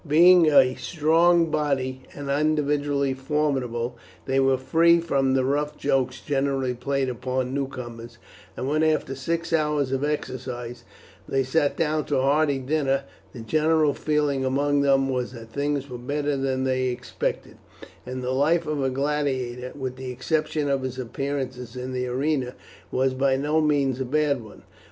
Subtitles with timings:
[0.07, 6.73] Being a strong body, and individually formidable, they were free from the rough jokes generally
[6.73, 8.17] played upon newcomers,
[8.57, 10.85] and when, after six hours of exercise,
[11.29, 15.87] they sat down to a hearty dinner, the general feeling among them was that things
[15.87, 17.57] were better than they expected,
[18.03, 22.55] and the life of a gladiator, with the exception of his appearances in the arena,
[22.91, 24.63] was by no means a bad one.